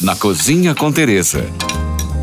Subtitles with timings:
[0.00, 1.46] na Cozinha com Teresa.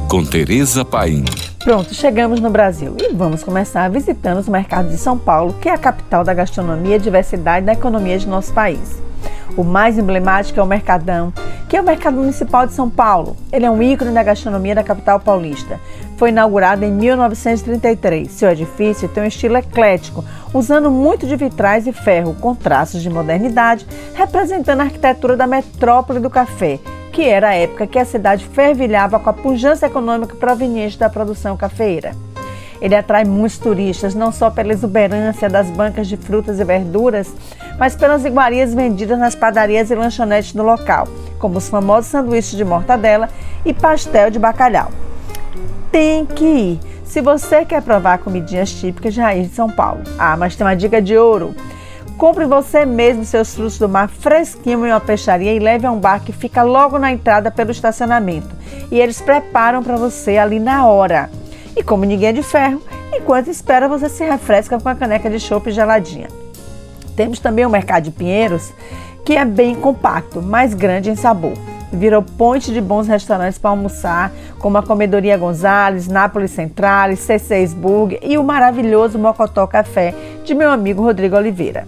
[0.07, 1.25] Com Teresa Paim.
[1.64, 5.73] Pronto, chegamos no Brasil e vamos começar visitando os mercados de São Paulo, que é
[5.73, 9.01] a capital da gastronomia e diversidade da economia de nosso país.
[9.57, 11.33] O mais emblemático é o Mercadão,
[11.67, 13.36] que é o Mercado Municipal de São Paulo.
[13.51, 15.79] Ele é um ícone da gastronomia da capital paulista.
[16.17, 18.29] Foi inaugurado em 1933.
[18.29, 23.09] Seu edifício tem um estilo eclético, usando muito de vitrais e ferro, com traços de
[23.09, 26.79] modernidade, representando a arquitetura da metrópole do café,
[27.14, 31.55] que era a época que a cidade fervilhava com a pujança econômica proveniente da produção
[31.55, 32.16] cafeeira.
[32.81, 37.31] Ele atrai muitos turistas, não só pela exuberância das bancas de frutas e verduras,
[37.77, 41.07] mas pelas iguarias vendidas nas padarias e lanchonetes do local,
[41.38, 43.30] como os famosos sanduíches de mortadela
[43.63, 44.90] e pastel de bacalhau.
[45.91, 50.02] Tem que ir se você quer provar comidinhas típicas de raiz de São Paulo.
[50.18, 51.55] Ah, mas tem uma dica de ouro.
[52.17, 55.99] Compre você mesmo seus frutos do mar fresquinho em uma peixaria e leve a um
[55.99, 58.49] bar que fica logo na entrada pelo estacionamento.
[58.91, 61.29] E eles preparam para você ali na hora.
[61.76, 62.82] E como ninguém é de ferro,
[63.13, 66.28] enquanto espera você se refresca com a caneca de chopp geladinha.
[67.16, 68.72] Temos também o Mercado de Pinheiros,
[69.26, 71.54] que é bem compacto, mais grande em sabor.
[71.92, 78.20] Virou ponte de bons restaurantes para almoçar, como a Comedoria Gonzales, Nápoles Centrales, C6 Burger
[78.24, 81.88] e o maravilhoso Mocotó Café de meu amigo Rodrigo Oliveira.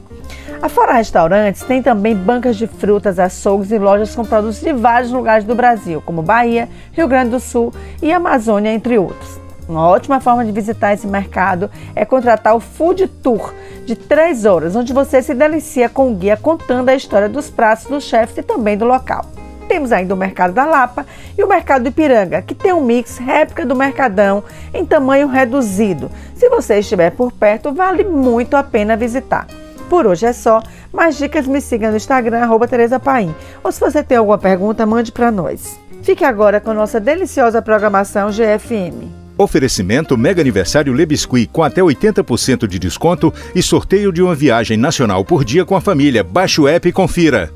[0.66, 5.46] Afora restaurantes, tem também bancas de frutas, açougues e lojas com produtos de vários lugares
[5.46, 7.72] do Brasil, como Bahia, Rio Grande do Sul
[8.02, 9.40] e Amazônia, entre outros.
[9.70, 13.54] Uma ótima forma de visitar esse mercado é contratar o Food Tour
[13.86, 17.86] de três horas, onde você se delicia com o guia contando a história dos pratos
[17.86, 19.24] dos chefes e também do local.
[19.68, 21.06] Temos ainda o Mercado da Lapa
[21.38, 24.44] e o Mercado do Ipiranga, que tem um mix réplica do Mercadão
[24.74, 26.10] em tamanho reduzido.
[26.34, 29.46] Se você estiver por perto, vale muito a pena visitar.
[29.90, 30.62] Por hoje é só.
[30.92, 33.34] Mais dicas me siga no Instagram, arroba Tereza Paim.
[33.64, 35.80] Ou se você tem alguma pergunta, mande para nós.
[36.04, 39.26] Fique agora com nossa deliciosa programação GFM.
[39.38, 45.26] Oferecimento Mega Aniversário Lebiscuit com até 80% de desconto e sorteio de uma viagem nacional
[45.26, 46.24] por dia com a família.
[46.24, 47.52] Baixe o app e confira.